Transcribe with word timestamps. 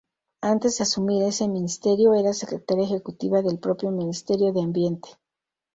Antes 0.41 0.79
de 0.79 0.81
asumir 0.85 1.21
ese 1.21 1.47
Ministerio, 1.47 2.15
era 2.15 2.33
Secretaria 2.33 2.85
Ejecutiva 2.85 3.43
del 3.43 3.59
propio 3.59 3.91
Ministerio 3.91 4.51
de 4.51 4.63
Ambiente. 4.63 5.09